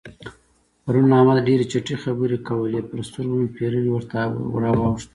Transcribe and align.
پرون 0.83 1.11
احمد 1.17 1.37
ډېرې 1.47 1.65
چټي 1.71 1.95
خبرې 2.03 2.37
کول؛ 2.47 2.71
پر 2.89 2.99
سترګو 3.09 3.35
مې 3.39 3.49
پېروي 3.55 3.91
ورته 3.93 4.17
راواوښتل. 4.63 5.09